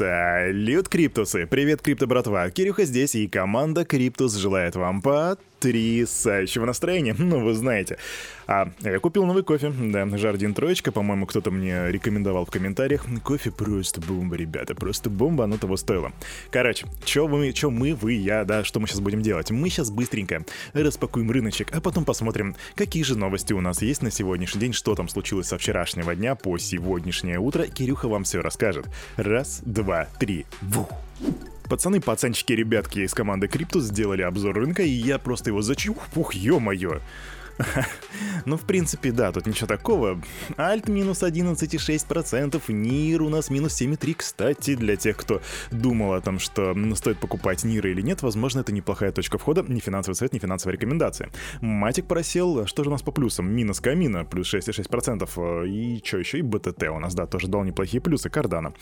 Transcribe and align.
Салют, 0.00 0.88
Криптусы! 0.88 1.46
Привет, 1.46 1.82
Крипто 1.82 2.06
братва! 2.06 2.48
Кирюха 2.48 2.86
здесь, 2.86 3.14
и 3.14 3.28
команда 3.28 3.84
Криптус 3.84 4.34
желает 4.34 4.74
вам 4.74 5.02
потрясающего 5.02 6.64
настроения. 6.64 7.14
Ну, 7.18 7.44
вы 7.44 7.52
знаете. 7.52 7.98
А 8.46 8.68
я 8.80 8.98
купил 8.98 9.26
новый 9.26 9.44
кофе, 9.44 9.70
да, 9.70 10.08
Jardin 10.16 10.54
Троечка, 10.54 10.90
по-моему, 10.90 11.26
кто-то 11.26 11.52
мне 11.52 11.88
рекомендовал 11.88 12.46
в 12.46 12.50
комментариях. 12.50 13.04
Кофе 13.22 13.52
просто 13.52 14.00
бомба, 14.00 14.34
ребята, 14.34 14.74
просто 14.74 15.08
бомба, 15.08 15.44
оно 15.44 15.56
того 15.56 15.76
стоило. 15.76 16.10
Короче, 16.50 16.86
чё 17.04 17.28
вы, 17.28 17.52
чё 17.52 17.70
мы, 17.70 17.94
вы, 17.94 18.14
я, 18.14 18.44
да, 18.44 18.64
что 18.64 18.80
мы 18.80 18.88
сейчас 18.88 18.98
будем 18.98 19.22
делать? 19.22 19.52
Мы 19.52 19.68
сейчас 19.68 19.90
быстренько 19.92 20.44
распакуем 20.72 21.30
рыночек, 21.30 21.68
а 21.72 21.80
потом 21.80 22.04
посмотрим, 22.04 22.56
какие 22.74 23.04
же 23.04 23.16
новости 23.16 23.52
у 23.52 23.60
нас 23.60 23.82
есть 23.82 24.02
на 24.02 24.10
сегодняшний 24.10 24.60
день, 24.60 24.72
что 24.72 24.96
там 24.96 25.08
случилось 25.08 25.46
со 25.46 25.56
вчерашнего 25.56 26.16
дня 26.16 26.34
по 26.34 26.58
сегодняшнее 26.58 27.38
утро. 27.38 27.66
Кирюха 27.66 28.08
вам 28.08 28.24
все 28.24 28.40
расскажет. 28.40 28.86
Раз, 29.16 29.60
два, 29.64 29.89
три, 30.18 30.46
вух. 30.62 30.90
Пацаны, 31.68 32.00
пацанчики, 32.00 32.52
ребятки 32.52 33.00
из 33.00 33.14
команды 33.14 33.46
Криптус 33.46 33.84
сделали 33.84 34.22
обзор 34.22 34.56
рынка, 34.56 34.82
и 34.82 34.88
я 34.88 35.18
просто 35.18 35.50
его 35.50 35.62
зачух, 35.62 36.08
пух, 36.12 36.34
ё-моё. 36.34 37.00
Ну, 38.46 38.56
в 38.56 38.62
принципе, 38.62 39.12
да, 39.12 39.32
тут 39.32 39.46
ничего 39.46 39.66
такого. 39.66 40.20
Альт 40.58 40.88
минус 40.88 41.22
11,6%, 41.22 42.72
NEAR 42.72 43.22
у 43.22 43.28
нас 43.28 43.50
минус 43.50 43.80
7,3%. 43.80 44.14
Кстати, 44.16 44.74
для 44.74 44.96
тех, 44.96 45.16
кто 45.16 45.40
думал 45.70 46.14
о 46.14 46.20
том, 46.20 46.38
что 46.38 46.74
стоит 46.94 47.18
покупать 47.18 47.64
NEAR 47.64 47.86
или 47.86 48.00
нет, 48.00 48.22
возможно, 48.22 48.60
это 48.60 48.72
неплохая 48.72 49.12
точка 49.12 49.38
входа, 49.38 49.62
не 49.62 49.80
финансовый 49.80 50.14
совет, 50.14 50.32
не 50.32 50.38
финансовая 50.38 50.74
рекомендация. 50.74 51.30
Матик 51.60 52.06
просел, 52.06 52.66
что 52.66 52.82
же 52.82 52.90
у 52.90 52.92
нас 52.92 53.02
по 53.02 53.12
плюсам? 53.12 53.50
Минус 53.50 53.80
Камина, 53.80 54.24
плюс 54.24 54.52
6,6%. 54.52 55.68
И 55.68 56.02
что 56.04 56.18
еще? 56.18 56.38
И 56.38 56.42
BTT 56.42 56.84
у 56.90 56.98
нас, 56.98 57.14
да, 57.14 57.26
тоже 57.26 57.48
дал 57.48 57.64
неплохие 57.64 58.00
плюсы, 58.00 58.30
Кардана. 58.30 58.72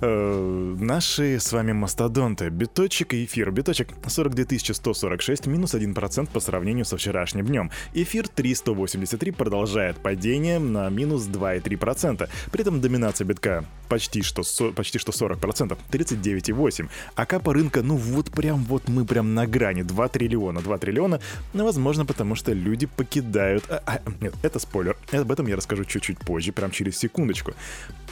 Э, 0.00 0.76
наши 0.78 1.38
с 1.40 1.52
вами 1.52 1.72
мастодонты. 1.72 2.48
Биточек 2.48 3.14
и 3.14 3.24
эфир. 3.24 3.50
Биточек 3.50 3.88
42 4.06 4.58
146, 4.58 5.46
минус 5.46 5.74
1% 5.74 6.28
по 6.32 6.40
сравнению 6.40 6.84
со 6.84 6.96
вчерашним 6.96 7.46
днем. 7.46 7.70
Эфир 8.06 8.28
383 8.28 9.32
продолжает 9.32 9.96
падение 9.96 10.60
на 10.60 10.88
минус 10.90 11.26
2,3%. 11.26 12.28
При 12.52 12.60
этом 12.60 12.80
доминация 12.80 13.24
битка 13.24 13.64
почти 13.88 14.22
что, 14.22 14.42
почти 14.72 15.00
что 15.00 15.10
40%, 15.10 15.76
39,8%. 15.90 16.88
А 17.16 17.26
капа 17.26 17.52
рынка, 17.52 17.82
ну 17.82 17.96
вот 17.96 18.30
прям 18.30 18.62
вот 18.64 18.88
мы 18.88 19.04
прям 19.04 19.34
на 19.34 19.48
грани, 19.48 19.82
2 19.82 20.08
триллиона. 20.08 20.60
2 20.60 20.78
триллиона, 20.78 21.20
ну, 21.52 21.64
возможно, 21.64 22.06
потому 22.06 22.36
что 22.36 22.52
люди 22.52 22.86
покидают... 22.86 23.64
А, 23.68 23.82
а, 23.84 24.00
нет, 24.20 24.34
это 24.42 24.60
спойлер. 24.60 24.96
Об 25.10 25.32
этом 25.32 25.48
я 25.48 25.56
расскажу 25.56 25.84
чуть-чуть 25.84 26.20
позже, 26.20 26.52
прям 26.52 26.70
через 26.70 26.98
секундочку. 26.98 27.54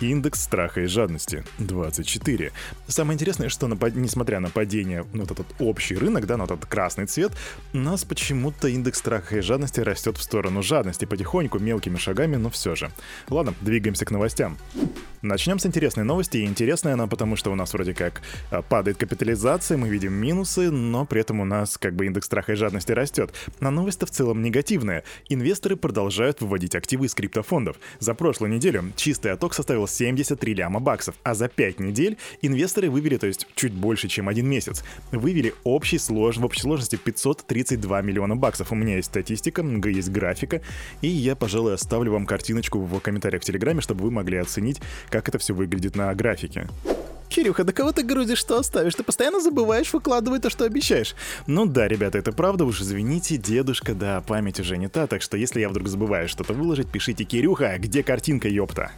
Индекс 0.01 0.43
страха 0.43 0.81
и 0.81 0.87
жадности 0.87 1.45
24. 1.59 2.51
Самое 2.89 3.15
интересное, 3.15 3.49
что 3.49 3.69
на, 3.69 3.77
несмотря 3.91 4.41
на 4.41 4.51
падение, 4.51 5.07
ну, 5.13 5.21
вот 5.21 5.31
этот 5.31 5.47
общий 5.61 5.95
рынок, 5.95 6.27
да, 6.27 6.37
на 6.37 6.47
вот 6.47 6.51
этот 6.51 6.67
красный 6.67 7.07
цвет, 7.07 7.31
у 7.73 7.79
нас 7.79 8.05
почему-то 8.05 8.67
индекс 8.67 8.99
страха 8.99 9.37
и 9.37 9.41
жадности 9.41 9.84
растет 9.85 10.19
в 10.19 10.23
сторону 10.23 10.63
жадности 10.63 11.05
потихоньку, 11.05 11.59
мелкими 11.59 11.97
шагами, 11.97 12.37
но 12.37 12.51
все 12.51 12.75
же. 12.75 12.91
Ладно, 13.29 13.55
двигаемся 13.61 14.05
к 14.05 14.11
новостям. 14.11 14.59
Начнем 15.25 15.59
с 15.59 15.65
интересной 15.65 16.05
новости, 16.05 16.37
и 16.37 16.45
интересная 16.45 16.93
она 16.93 17.07
потому, 17.07 17.35
что 17.35 17.51
у 17.51 17.55
нас 17.55 17.73
вроде 17.73 17.95
как 17.95 18.21
а, 18.51 18.61
падает 18.61 18.99
капитализация, 18.99 19.79
мы 19.79 19.89
видим 19.89 20.13
минусы, 20.13 20.71
но 20.71 21.07
при 21.07 21.23
этом 21.23 21.41
у 21.41 21.47
нас 21.47 21.79
как 21.79 21.95
бы 21.95 22.05
индекс 22.05 22.27
страха 22.27 22.53
и 22.53 22.57
жадности 22.57 22.93
растет. 22.93 23.33
Но 23.59 23.71
новость-то 23.71 24.05
в 24.05 24.11
целом 24.11 24.43
негативная. 24.43 25.03
Инвесторы 25.31 25.77
продолжают 25.77 26.43
выводить 26.43 26.75
активы 26.75 27.07
из 27.07 27.15
криптофондов. 27.15 27.79
За 28.01 28.13
прошлую 28.13 28.53
неделю 28.53 28.93
чистый 28.97 29.33
отток 29.33 29.55
составил 29.55 29.89
73 29.89 30.53
ляма 30.53 30.79
баксов, 30.79 31.15
а 31.23 31.33
за 31.35 31.49
5 31.49 31.81
недель 31.81 32.19
инвесторы 32.43 32.91
вывели, 32.91 33.17
то 33.17 33.27
есть 33.27 33.47
чуть 33.55 33.73
больше, 33.73 34.09
чем 34.09 34.29
один 34.29 34.47
месяц, 34.47 34.85
вывели 35.11 35.55
общий 35.65 35.97
слож, 35.97 36.37
в 36.37 36.45
общей 36.45 36.61
сложности 36.61 36.97
532 36.97 38.03
миллиона 38.03 38.37
баксов. 38.37 38.73
У 38.73 38.75
меня 38.75 38.97
есть 38.97 39.09
статистика, 39.09 39.63
есть 39.63 40.11
графика, 40.11 40.61
и 41.01 41.09
я, 41.09 41.35
пожалуй, 41.35 41.73
оставлю 41.73 42.13
вам 42.13 42.27
картиночку 42.27 42.79
в 42.79 43.01
комментариях 43.01 43.43
в 43.43 43.47
Телеграме, 43.47 43.81
чтобы 43.81 44.05
вы 44.05 44.11
могли 44.11 44.37
оценить, 44.37 44.83
как 45.15 45.29
это 45.29 45.39
все 45.39 45.55
выглядит 45.55 45.95
на 45.95 46.13
графике. 46.13 46.67
Кирюха, 47.29 47.63
да 47.63 47.73
кого 47.73 47.93
ты 47.93 48.03
грузишь, 48.03 48.41
что 48.41 48.59
оставишь? 48.59 48.97
Ты 48.97 49.05
постоянно 49.05 49.41
забываешь 49.41 49.93
выкладывать 49.93 50.43
то, 50.43 50.51
что 50.51 50.65
обещаешь. 50.65 51.15
Ну 51.47 51.67
да, 51.67 51.87
ребята, 51.87 52.19
это 52.19 52.33
правда, 52.33 52.65
уж 52.65 52.81
извините, 52.81 53.37
дедушка, 53.37 53.95
да, 53.95 54.21
память 54.23 54.59
уже 54.59 54.77
не 54.77 54.89
та, 54.89 55.07
так 55.07 55.23
что 55.23 55.37
если 55.37 55.61
я 55.61 55.69
вдруг 55.69 55.87
забываю 55.87 56.29
что-то 56.29 56.53
выложить, 56.53 56.89
пишите 56.89 57.23
Кирюха, 57.23 57.79
где 57.79 58.03
картинка, 58.03 58.49
ёпта? 58.49 58.91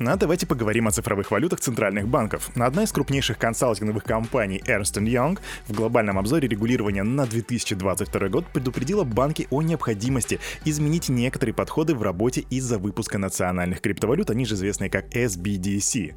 А 0.00 0.16
давайте 0.16 0.44
поговорим 0.46 0.88
о 0.88 0.90
цифровых 0.90 1.30
валютах 1.30 1.60
центральных 1.60 2.08
банков. 2.08 2.50
Одна 2.56 2.82
из 2.82 2.90
крупнейших 2.90 3.38
консалтинговых 3.38 4.02
компаний 4.02 4.60
Ernst 4.66 5.00
Young 5.00 5.38
в 5.68 5.72
глобальном 5.72 6.18
обзоре 6.18 6.48
регулирования 6.48 7.04
на 7.04 7.26
2022 7.26 8.28
год 8.28 8.44
предупредила 8.52 9.04
банки 9.04 9.46
о 9.50 9.62
необходимости 9.62 10.40
изменить 10.64 11.08
некоторые 11.08 11.54
подходы 11.54 11.94
в 11.94 12.02
работе 12.02 12.44
из-за 12.50 12.78
выпуска 12.78 13.18
национальных 13.18 13.80
криптовалют, 13.80 14.30
они 14.30 14.44
же 14.46 14.56
известные 14.56 14.90
как 14.90 15.14
SBDC. 15.14 16.14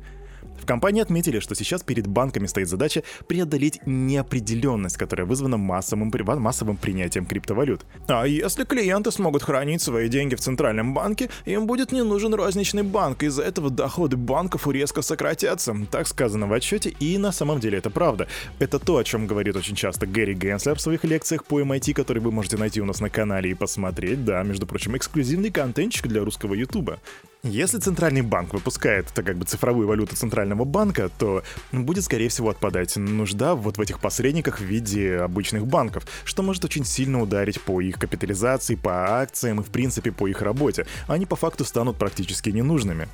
В 0.59 0.65
компании 0.65 1.01
отметили, 1.01 1.39
что 1.39 1.55
сейчас 1.55 1.83
перед 1.83 2.07
банками 2.07 2.47
стоит 2.47 2.67
задача 2.67 3.03
преодолеть 3.27 3.79
неопределенность, 3.85 4.97
которая 4.97 5.25
вызвана 5.25 5.57
массовым, 5.57 6.11
массовым 6.39 6.77
принятием 6.77 7.25
криптовалют. 7.25 7.85
А 8.07 8.25
если 8.25 8.63
клиенты 8.63 9.11
смогут 9.11 9.43
хранить 9.43 9.81
свои 9.81 10.09
деньги 10.09 10.35
в 10.35 10.39
центральном 10.39 10.93
банке, 10.93 11.29
им 11.45 11.67
будет 11.67 11.91
не 11.91 12.03
нужен 12.03 12.33
розничный 12.33 12.83
банк, 12.83 13.23
из-за 13.23 13.43
этого 13.43 13.69
доходы 13.69 14.17
банков 14.17 14.67
резко 14.67 15.01
сократятся. 15.01 15.75
Так 15.91 16.07
сказано 16.07 16.47
в 16.47 16.53
отчете, 16.53 16.89
и 16.89 17.17
на 17.17 17.31
самом 17.31 17.59
деле 17.59 17.77
это 17.77 17.89
правда. 17.89 18.27
Это 18.59 18.79
то, 18.79 18.97
о 18.97 19.03
чем 19.03 19.27
говорит 19.27 19.55
очень 19.55 19.75
часто 19.75 20.05
Гэри 20.07 20.33
Генслер 20.33 20.75
в 20.75 20.81
своих 20.81 21.03
лекциях 21.03 21.45
по 21.45 21.61
MIT, 21.61 21.93
которые 21.93 22.23
вы 22.23 22.31
можете 22.31 22.57
найти 22.57 22.81
у 22.81 22.85
нас 22.85 22.99
на 22.99 23.09
канале 23.09 23.51
и 23.51 23.53
посмотреть. 23.53 24.25
Да, 24.25 24.43
между 24.43 24.65
прочим, 24.67 24.95
эксклюзивный 24.97 25.51
контентчик 25.51 26.07
для 26.07 26.23
русского 26.23 26.53
ютуба. 26.53 26.99
Если 27.49 27.79
центральный 27.79 28.21
банк 28.21 28.53
выпускает, 28.53 29.07
так 29.13 29.25
как 29.25 29.37
бы 29.37 29.45
цифровую 29.45 29.87
валюту 29.87 30.15
центрального 30.15 30.65
банка, 30.65 31.09
то 31.17 31.43
будет, 31.71 32.03
скорее 32.03 32.27
всего, 32.27 32.49
отпадать 32.49 32.97
нужда 32.97 33.55
вот 33.55 33.77
в 33.77 33.81
этих 33.81 33.99
посредниках 34.01 34.59
в 34.59 34.63
виде 34.63 35.15
обычных 35.17 35.65
банков, 35.65 36.05
что 36.25 36.43
может 36.43 36.65
очень 36.65 36.83
сильно 36.83 37.21
ударить 37.21 37.61
по 37.61 37.79
их 37.79 37.97
капитализации, 37.97 38.75
по 38.75 39.21
акциям 39.21 39.61
и, 39.61 39.63
в 39.63 39.67
принципе, 39.67 40.11
по 40.11 40.27
их 40.27 40.41
работе. 40.41 40.85
Они 41.07 41.25
по 41.25 41.37
факту 41.37 41.63
станут 41.63 41.97
практически 41.97 42.49
ненужными. 42.49 43.07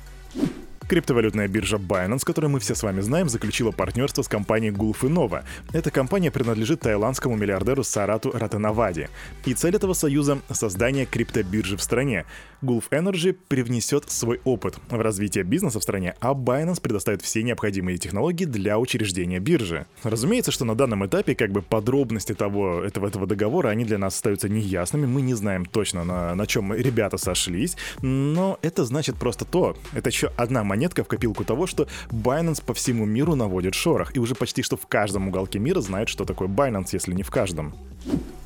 Криптовалютная 0.88 1.48
биржа 1.48 1.76
Binance, 1.76 2.24
которую 2.24 2.50
мы 2.50 2.60
все 2.60 2.74
с 2.74 2.82
вами 2.82 3.00
знаем, 3.00 3.28
заключила 3.28 3.70
партнерство 3.70 4.22
с 4.22 4.28
компанией 4.28 4.70
Gulf 4.70 5.00
Innova. 5.00 5.44
Эта 5.72 5.90
компания 5.90 6.30
принадлежит 6.30 6.80
таиландскому 6.80 7.36
миллиардеру 7.36 7.82
Сарату 7.82 8.30
Ратанавади. 8.32 9.08
И 9.46 9.54
цель 9.54 9.76
этого 9.76 9.94
союза— 9.94 10.40
создание 10.50 11.06
криптобиржи 11.06 11.76
в 11.76 11.82
стране. 11.82 12.26
Gulf 12.62 12.84
Energy 12.90 13.36
привнесет 13.48 14.10
свой 14.10 14.40
опыт 14.44 14.76
в 14.88 15.00
развитие 15.00 15.44
бизнеса 15.44 15.80
в 15.80 15.82
стране, 15.82 16.14
а 16.20 16.32
Binance 16.32 16.80
предоставит 16.80 17.22
все 17.22 17.42
необходимые 17.42 17.98
технологии 17.98 18.44
для 18.44 18.78
учреждения 18.78 19.38
биржи. 19.38 19.86
Разумеется, 20.02 20.50
что 20.50 20.64
на 20.64 20.74
данном 20.74 21.04
этапе 21.06 21.34
как 21.34 21.50
бы 21.50 21.62
подробности 21.62 22.34
того 22.34 22.82
этого, 22.82 23.08
этого 23.08 23.26
договора, 23.26 23.68
они 23.68 23.84
для 23.84 23.98
нас 23.98 24.14
остаются 24.14 24.48
неясными, 24.48 25.06
мы 25.06 25.22
не 25.22 25.34
знаем 25.34 25.64
точно, 25.66 26.04
на, 26.04 26.34
на 26.34 26.46
чем 26.46 26.74
ребята 26.74 27.18
сошлись, 27.18 27.76
но 28.02 28.58
это 28.62 28.84
значит 28.84 29.16
просто 29.16 29.44
то, 29.44 29.76
это 29.92 30.08
еще 30.08 30.30
одна 30.36 30.64
монетка 30.74 31.04
в 31.04 31.08
копилку 31.08 31.44
того, 31.44 31.68
что 31.68 31.86
Binance 32.10 32.60
по 32.64 32.74
всему 32.74 33.06
миру 33.06 33.36
наводит 33.36 33.74
шорох, 33.74 34.16
и 34.16 34.18
уже 34.18 34.34
почти 34.34 34.62
что 34.62 34.76
в 34.76 34.88
каждом 34.88 35.28
уголке 35.28 35.60
мира 35.60 35.80
знают, 35.80 36.08
что 36.08 36.24
такое 36.24 36.48
Binance, 36.48 36.88
если 36.92 37.14
не 37.14 37.22
в 37.22 37.30
каждом. 37.30 37.74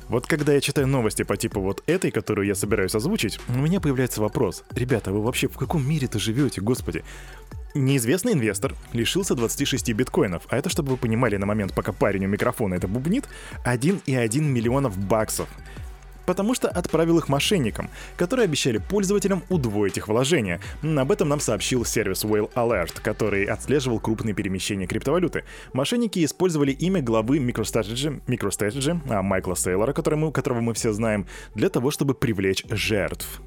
Вот 0.09 0.27
когда 0.27 0.53
я 0.53 0.61
читаю 0.61 0.87
новости 0.87 1.23
по 1.23 1.39
типу 1.39 1.61
вот 1.61 1.83
этой, 1.87 2.11
которую 2.11 2.47
я 2.47 2.55
собираюсь 2.55 2.95
озвучить, 2.95 3.41
у 3.49 3.53
меня 3.53 3.81
появляется 3.81 4.21
вопрос. 4.21 4.65
Ребята, 4.73 5.11
вы 5.11 5.23
вообще 5.23 5.49
в 5.49 5.57
каком 5.57 5.89
мире-то 5.89 6.19
живете, 6.19 6.61
господи? 6.61 7.03
Неизвестный 7.75 8.33
инвестор 8.33 8.75
лишился 8.93 9.35
26 9.35 9.93
биткоинов, 9.95 10.43
а 10.51 10.57
это, 10.59 10.69
чтобы 10.69 10.91
вы 10.91 10.97
понимали, 10.99 11.37
на 11.37 11.47
момент, 11.47 11.75
пока 11.75 11.93
парень 11.93 12.27
у 12.27 12.29
микрофона 12.29 12.75
это 12.75 12.89
бубнит, 12.89 13.27
1,1 13.65 14.41
миллионов 14.41 14.99
баксов 14.99 15.49
потому 16.29 16.53
что 16.53 16.69
отправил 16.69 17.17
их 17.17 17.31
мошенникам, 17.31 17.89
которые 18.19 18.45
обещали 18.45 18.77
пользователям 18.77 19.43
удвоить 19.49 19.97
их 19.97 20.09
вложения. 20.09 20.61
Об 20.83 21.11
этом 21.11 21.31
нам 21.31 21.41
сообщил 21.41 21.87
сервис 21.87 22.23
Whale 22.23 22.53
Alert, 22.53 23.01
который 23.03 23.47
отслеживал 23.47 23.99
крупные 23.99 24.35
перемещения 24.35 24.87
криптовалюты. 24.87 25.45
Мошенники 25.73 26.23
использовали 26.23 26.73
имя 26.73 27.01
главы 27.01 27.39
MicroStrategy, 27.39 28.21
MicroStrategy 28.27 29.01
а 29.09 29.23
Майкла 29.23 29.55
Сейлора, 29.55 29.95
которого 29.95 30.61
мы, 30.61 30.75
все 30.75 30.93
знаем, 30.93 31.27
для 31.55 31.71
того, 31.71 31.91
чтобы 31.91 32.13
привлечь 32.13 32.63
жертв. 32.69 33.41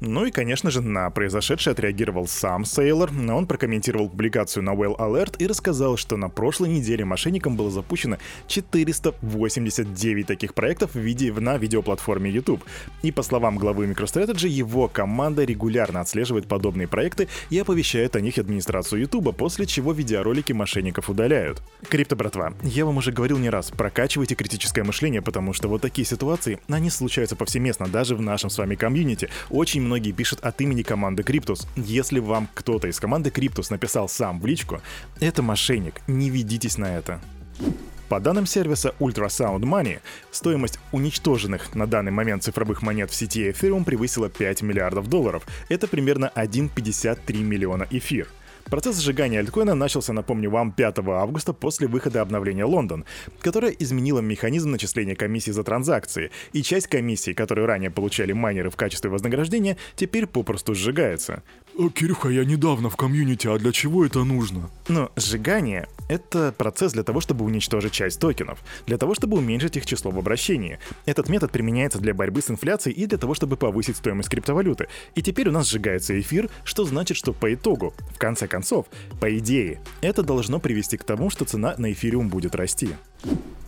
Ну 0.00 0.26
и, 0.26 0.30
конечно 0.30 0.70
же, 0.70 0.80
на 0.80 1.08
произошедшее 1.10 1.72
отреагировал 1.72 2.26
сам 2.26 2.64
Сейлор. 2.64 3.10
Он 3.10 3.46
прокомментировал 3.46 4.08
публикацию 4.08 4.62
на 4.62 4.74
Well 4.74 4.96
Alert 4.98 5.36
и 5.38 5.46
рассказал, 5.46 5.96
что 5.96 6.16
на 6.16 6.28
прошлой 6.28 6.68
неделе 6.68 7.04
мошенникам 7.04 7.56
было 7.56 7.70
запущено 7.70 8.18
489 8.48 10.26
таких 10.26 10.54
проектов 10.54 10.94
в 10.94 10.98
виде 10.98 11.32
на 11.32 11.56
видеоплатформе 11.56 12.30
YouTube. 12.30 12.62
И 13.02 13.12
по 13.12 13.22
словам 13.22 13.56
главы 13.56 13.86
MicroStrategy, 13.86 14.48
его 14.48 14.88
команда 14.88 15.44
регулярно 15.44 16.00
отслеживает 16.00 16.46
подобные 16.46 16.88
проекты 16.88 17.28
и 17.50 17.58
оповещает 17.58 18.16
о 18.16 18.20
них 18.20 18.38
администрацию 18.38 19.00
YouTube, 19.02 19.36
после 19.36 19.66
чего 19.66 19.92
видеоролики 19.92 20.52
мошенников 20.52 21.08
удаляют. 21.08 21.62
Крипто, 21.88 22.16
братва, 22.16 22.52
я 22.62 22.84
вам 22.84 22.98
уже 22.98 23.12
говорил 23.12 23.38
не 23.38 23.50
раз, 23.50 23.70
прокачивайте 23.70 24.34
критическое 24.34 24.82
мышление, 24.84 25.22
потому 25.22 25.52
что 25.52 25.68
вот 25.68 25.82
такие 25.82 26.04
ситуации, 26.04 26.58
они 26.68 26.90
случаются 26.90 27.36
повсеместно, 27.36 27.86
даже 27.86 28.16
в 28.16 28.20
нашем 28.20 28.50
с 28.50 28.58
вами 28.58 28.74
комьюнити. 28.74 29.30
Очень 29.50 29.83
многие 29.84 30.12
пишут 30.12 30.40
от 30.40 30.60
имени 30.60 30.82
команды 30.82 31.22
Криптус. 31.22 31.66
Если 31.76 32.18
вам 32.18 32.48
кто-то 32.54 32.88
из 32.88 32.98
команды 32.98 33.30
Криптус 33.30 33.70
написал 33.70 34.08
сам 34.08 34.40
в 34.40 34.46
личку, 34.46 34.80
это 35.20 35.42
мошенник, 35.42 36.00
не 36.06 36.30
ведитесь 36.30 36.78
на 36.78 36.96
это. 36.96 37.20
По 38.08 38.20
данным 38.20 38.46
сервиса 38.46 38.94
Ultrasound 39.00 39.60
Money, 39.60 40.00
стоимость 40.30 40.78
уничтоженных 40.92 41.74
на 41.74 41.86
данный 41.86 42.12
момент 42.12 42.42
цифровых 42.42 42.82
монет 42.82 43.10
в 43.10 43.14
сети 43.14 43.48
Ethereum 43.50 43.84
превысила 43.84 44.28
5 44.28 44.62
миллиардов 44.62 45.08
долларов. 45.08 45.46
Это 45.68 45.88
примерно 45.88 46.30
1,53 46.34 47.42
миллиона 47.42 47.86
эфир. 47.90 48.28
Процесс 48.66 48.98
сжигания 48.98 49.40
альткоина 49.40 49.74
начался, 49.74 50.12
напомню 50.12 50.50
вам, 50.50 50.72
5 50.72 50.98
августа 51.00 51.52
после 51.52 51.86
выхода 51.86 52.22
обновления 52.22 52.64
Лондон, 52.64 53.04
которое 53.40 53.72
изменило 53.72 54.20
механизм 54.20 54.70
начисления 54.70 55.14
комиссии 55.14 55.50
за 55.50 55.62
транзакции, 55.64 56.30
и 56.52 56.62
часть 56.62 56.86
комиссии, 56.88 57.32
которую 57.32 57.66
ранее 57.66 57.90
получали 57.90 58.32
майнеры 58.32 58.70
в 58.70 58.76
качестве 58.76 59.10
вознаграждения, 59.10 59.76
теперь 59.96 60.26
попросту 60.26 60.74
сжигается. 60.74 61.42
О, 61.76 61.88
Кирюха, 61.88 62.28
я 62.28 62.44
недавно 62.44 62.88
в 62.88 62.96
комьюнити, 62.96 63.48
а 63.48 63.58
для 63.58 63.72
чего 63.72 64.04
это 64.04 64.24
нужно? 64.24 64.70
Но 64.88 65.10
сжигание— 65.16 65.88
это 66.08 66.54
процесс 66.56 66.92
для 66.92 67.02
того, 67.02 67.20
чтобы 67.20 67.44
уничтожить 67.44 67.92
часть 67.92 68.20
токенов, 68.20 68.60
для 68.86 68.96
того, 68.96 69.14
чтобы 69.14 69.38
уменьшить 69.38 69.76
их 69.76 69.86
число 69.86 70.10
в 70.10 70.18
обращении. 70.18 70.78
Этот 71.04 71.28
метод 71.28 71.50
применяется 71.50 71.98
для 71.98 72.14
борьбы 72.14 72.42
с 72.42 72.50
инфляцией 72.50 72.96
и 72.96 73.06
для 73.06 73.18
того, 73.18 73.34
чтобы 73.34 73.56
повысить 73.56 73.96
стоимость 73.96 74.28
криптовалюты. 74.28 74.88
И 75.14 75.22
теперь 75.22 75.48
у 75.48 75.52
нас 75.52 75.68
сжигается 75.68 76.18
эфир, 76.18 76.48
что 76.64 76.84
значит, 76.84 77.16
что 77.16 77.32
по 77.32 77.52
итогу, 77.52 77.92
в 78.14 78.18
конце 78.18 78.46
концов, 78.46 78.63
по 79.20 79.38
идее, 79.38 79.80
это 80.00 80.22
должно 80.22 80.58
привести 80.58 80.96
к 80.96 81.04
тому, 81.04 81.30
что 81.30 81.44
цена 81.44 81.74
на 81.78 81.92
эфириум 81.92 82.28
будет 82.28 82.54
расти. 82.54 82.90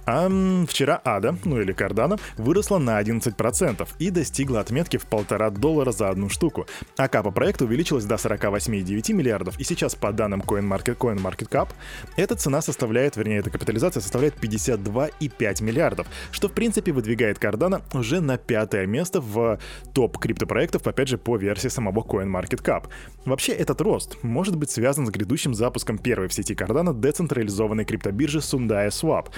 А 0.07 0.29
вчера 0.69 1.01
ADA, 1.05 1.37
ну 1.45 1.61
или 1.61 1.75
Cardano, 1.75 2.21
выросла 2.37 2.79
на 2.79 3.01
11% 3.03 3.89
и 3.99 4.11
достигла 4.11 4.61
отметки 4.61 4.99
в 4.99 5.07
полтора 5.07 5.51
доллара 5.51 5.91
за 5.91 6.11
одну 6.11 6.29
штуку. 6.29 6.67
А 6.97 7.09
капа 7.09 7.33
проекта 7.33 7.65
увеличилась 7.65 8.05
до 8.05 8.15
48,9 8.15 9.13
миллиардов, 9.13 9.59
и 9.59 9.65
сейчас 9.65 9.97
по 9.97 10.13
данным 10.13 10.43
CoinMarket, 10.43 10.97
CoinMarketCap, 10.97 11.71
эта 12.17 12.37
цена 12.37 12.63
составляет, 12.63 13.17
вернее, 13.17 13.39
эта 13.39 13.51
капитализация 13.51 14.01
составляет 14.01 14.37
52,5 14.37 15.63
миллиардов, 15.65 16.07
что 16.31 16.49
в 16.49 16.53
принципе 16.53 16.93
выдвигает 16.93 17.39
Cardano 17.39 17.83
уже 17.93 18.21
на 18.21 18.39
пятое 18.39 18.87
место 18.87 19.21
в 19.21 19.59
топ 19.93 20.19
криптопроектов, 20.19 20.87
опять 20.87 21.09
же, 21.09 21.19
по 21.19 21.37
версии 21.37 21.69
самого 21.69 22.03
CoinMarketCap. 22.03 22.85
Вообще, 23.25 23.53
этот 23.53 23.81
рост 23.81 24.19
может 24.23 24.57
быть 24.57 24.71
связан 24.71 25.05
с 25.07 25.11
грядущим 25.11 25.53
запуском 25.53 25.99
первой 25.99 26.29
в 26.29 26.33
сети 26.33 26.55
Cardano 26.55 26.95
децентрализованной 26.95 27.85
криптобиржи 27.85 28.39
Sundaya 28.39 28.91
Swap. 28.91 29.31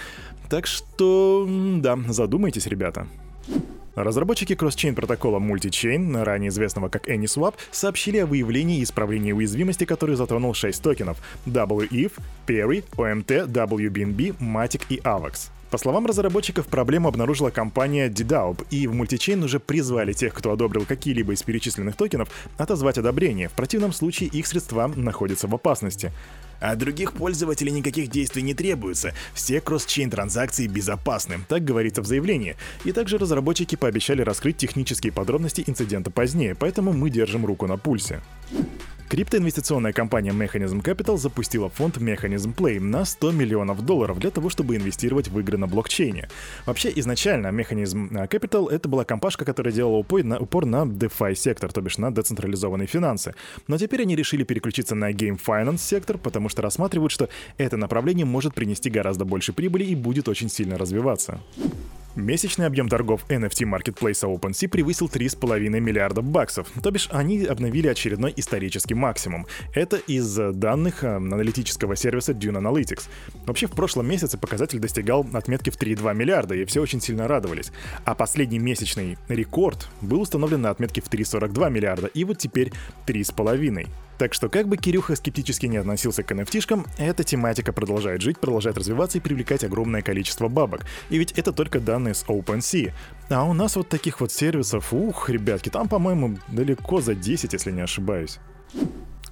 Так 0.58 0.66
что, 0.66 1.46
да, 1.48 1.96
задумайтесь, 2.08 2.66
ребята. 2.66 3.06
Разработчики 3.94 4.56
кросс-чейн 4.56 4.96
протокола 4.96 5.38
Multichain, 5.38 6.20
ранее 6.24 6.48
известного 6.48 6.88
как 6.88 7.08
AnySwap, 7.08 7.54
сообщили 7.70 8.18
о 8.18 8.26
выявлении 8.26 8.80
и 8.80 8.82
исправлении 8.82 9.30
уязвимости, 9.30 9.84
который 9.84 10.16
затронул 10.16 10.54
6 10.54 10.82
токенов 10.82 11.18
WETH, 11.46 12.10
Perry, 12.48 12.84
OMT, 12.96 13.46
WBNB, 13.46 14.36
Matic 14.40 14.82
и 14.88 14.96
AVAX. 14.96 15.50
По 15.70 15.78
словам 15.78 16.06
разработчиков, 16.06 16.66
проблему 16.66 17.06
обнаружила 17.06 17.50
компания 17.50 18.08
DDAUB, 18.08 18.66
и 18.70 18.88
в 18.88 18.94
мультичейн 18.94 19.40
уже 19.44 19.60
призвали 19.60 20.12
тех, 20.12 20.34
кто 20.34 20.50
одобрил 20.50 20.86
какие-либо 20.86 21.34
из 21.34 21.44
перечисленных 21.44 21.94
токенов, 21.94 22.30
отозвать 22.56 22.98
одобрение. 22.98 23.48
В 23.48 23.52
противном 23.52 23.92
случае 23.92 24.28
их 24.30 24.48
средства 24.48 24.88
находятся 24.88 25.46
в 25.46 25.54
опасности. 25.54 26.10
От 26.60 26.78
других 26.78 27.12
пользователей 27.12 27.72
никаких 27.72 28.08
действий 28.08 28.42
не 28.42 28.54
требуется. 28.54 29.14
Все 29.34 29.60
кросс-чейн 29.60 30.10
транзакции 30.10 30.66
безопасны, 30.66 31.40
так 31.48 31.64
говорится 31.64 32.02
в 32.02 32.06
заявлении. 32.06 32.56
И 32.84 32.92
также 32.92 33.18
разработчики 33.18 33.76
пообещали 33.76 34.22
раскрыть 34.22 34.56
технические 34.56 35.12
подробности 35.12 35.64
инцидента 35.66 36.10
позднее, 36.10 36.54
поэтому 36.54 36.92
мы 36.92 37.10
держим 37.10 37.46
руку 37.46 37.66
на 37.66 37.76
пульсе. 37.76 38.20
Криптоинвестиционная 39.08 39.94
компания 39.94 40.32
Mechanism 40.32 40.82
Capital 40.82 41.16
запустила 41.16 41.70
фонд 41.70 41.96
Mechanism 41.96 42.54
Play 42.54 42.78
на 42.78 43.06
100 43.06 43.32
миллионов 43.32 43.80
долларов 43.80 44.18
для 44.18 44.30
того, 44.30 44.50
чтобы 44.50 44.76
инвестировать 44.76 45.28
в 45.28 45.40
игры 45.40 45.56
на 45.56 45.66
блокчейне. 45.66 46.28
Вообще, 46.66 46.92
изначально 46.96 47.46
Mechanism 47.46 48.28
Capital— 48.28 48.68
это 48.70 48.86
была 48.86 49.04
компашка, 49.04 49.46
которая 49.46 49.72
делала 49.72 49.96
упор 49.96 50.24
на, 50.24 50.38
упор 50.38 50.66
на 50.66 50.82
DeFi 50.84 51.34
сектор, 51.36 51.72
то 51.72 51.80
бишь 51.80 51.96
на 51.96 52.12
децентрализованные 52.12 52.86
финансы. 52.86 53.34
Но 53.66 53.78
теперь 53.78 54.02
они 54.02 54.14
решили 54.14 54.44
переключиться 54.44 54.94
на 54.94 55.10
Game 55.10 55.40
Finance 55.42 55.78
сектор, 55.78 56.18
потому 56.18 56.50
что 56.50 56.60
рассматривают, 56.60 57.10
что 57.10 57.30
это 57.56 57.78
направление 57.78 58.26
может 58.26 58.54
принести 58.54 58.90
гораздо 58.90 59.24
больше 59.24 59.54
прибыли 59.54 59.84
и 59.84 59.94
будет 59.94 60.28
очень 60.28 60.50
сильно 60.50 60.76
развиваться. 60.76 61.40
Месячный 62.16 62.66
объем 62.66 62.88
торгов 62.88 63.24
NFT 63.28 63.64
маркетплейса 63.64 64.26
OpenSea 64.26 64.68
превысил 64.68 65.06
3,5 65.06 65.68
миллиарда 65.80 66.22
баксов, 66.22 66.66
то 66.82 66.90
бишь 66.90 67.08
они 67.12 67.44
обновили 67.44 67.86
очередной 67.86 68.32
исторический 68.36 68.94
максимум. 68.94 69.46
Это 69.74 69.96
из 69.96 70.34
данных 70.34 71.04
э, 71.04 71.16
аналитического 71.16 71.96
сервиса 71.96 72.32
Dune 72.32 72.60
Analytics. 72.60 73.08
Вообще 73.46 73.66
в 73.66 73.72
прошлом 73.72 74.08
месяце 74.08 74.36
показатель 74.36 74.78
достигал 74.78 75.26
отметки 75.32 75.70
в 75.70 75.80
3,2 75.80 76.14
миллиарда, 76.14 76.54
и 76.54 76.64
все 76.64 76.82
очень 76.82 77.00
сильно 77.00 77.28
радовались. 77.28 77.70
А 78.04 78.14
последний 78.14 78.58
месячный 78.58 79.16
рекорд 79.28 79.88
был 80.00 80.20
установлен 80.20 80.62
на 80.62 80.70
отметке 80.70 81.00
в 81.00 81.08
3,42 81.10 81.70
миллиарда, 81.70 82.08
и 82.08 82.24
вот 82.24 82.38
теперь 82.38 82.72
3,5. 83.06 83.88
Так 84.18 84.34
что 84.34 84.48
как 84.48 84.66
бы 84.68 84.76
Кирюха 84.76 85.14
скептически 85.14 85.66
не 85.66 85.76
относился 85.76 86.24
к 86.24 86.32
nft 86.32 86.86
эта 86.98 87.24
тематика 87.24 87.72
продолжает 87.72 88.20
жить, 88.20 88.38
продолжает 88.38 88.76
развиваться 88.76 89.18
и 89.18 89.20
привлекать 89.20 89.62
огромное 89.62 90.02
количество 90.02 90.48
бабок. 90.48 90.84
И 91.08 91.18
ведь 91.18 91.32
это 91.32 91.52
только 91.52 91.78
данные 91.78 92.14
с 92.14 92.24
OpenSea. 92.24 92.92
А 93.30 93.44
у 93.44 93.52
нас 93.52 93.76
вот 93.76 93.88
таких 93.88 94.20
вот 94.20 94.32
сервисов, 94.32 94.92
ух, 94.92 95.30
ребятки, 95.30 95.68
там, 95.68 95.88
по-моему, 95.88 96.38
далеко 96.48 97.00
за 97.00 97.14
10, 97.14 97.52
если 97.52 97.70
не 97.70 97.82
ошибаюсь. 97.82 98.38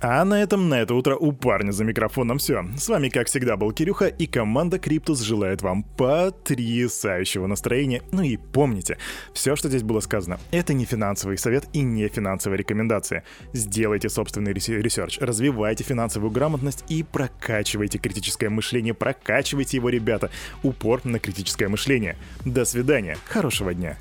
А 0.01 0.25
на 0.25 0.43
этом 0.43 0.69
на 0.69 0.81
это 0.81 0.95
утро 0.95 1.17
у 1.17 1.33
парня 1.33 1.73
за 1.73 1.85
микрофоном 1.85 2.39
все. 2.39 2.65
С 2.77 2.89
вами, 2.89 3.09
как 3.09 3.29
всегда, 3.29 3.57
был 3.57 3.73
Кирюха, 3.73 4.07
и 4.07 4.27
команда 4.27 4.79
Криптус 4.79 5.21
желает 5.21 5.63
вам 5.63 5.83
потрясающего 5.83 7.47
настроения. 7.47 8.03
Ну 8.13 8.23
и 8.23 8.37
помните, 8.37 8.99
все, 9.33 9.57
что 9.57 9.69
здесь 9.69 9.83
было 9.83 10.01
сказано, 10.01 10.39
это 10.51 10.75
не 10.75 10.85
финансовый 10.85 11.39
совет 11.39 11.65
и 11.73 11.81
не 11.81 12.09
финансовая 12.09 12.59
рекомендация. 12.59 13.25
Сделайте 13.53 14.09
собственный 14.09 14.53
research, 14.53 15.19
развивайте 15.21 15.85
финансовую 15.85 16.31
грамотность 16.31 16.85
и 16.89 17.03
прокачивайте 17.03 17.99
критическое 17.99 18.49
мышление, 18.49 18.95
прокачивайте 18.95 19.79
его, 19.79 19.89
ребята. 19.89 20.31
Упор 20.63 21.01
на 21.05 21.19
критическое 21.19 21.69
мышление. 21.69 22.17
До 22.45 22.65
свидания, 22.65 23.17
хорошего 23.27 23.73
дня. 23.73 23.97